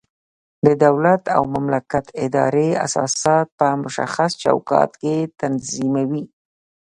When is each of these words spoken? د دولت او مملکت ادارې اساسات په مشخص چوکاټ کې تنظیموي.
د 0.65 0.67
دولت 0.83 1.23
او 1.35 1.41
مملکت 1.55 2.05
ادارې 2.25 2.69
اساسات 2.85 3.47
په 3.59 3.67
مشخص 3.83 4.31
چوکاټ 4.43 4.91
کې 5.01 5.15
تنظیموي. 5.41 6.25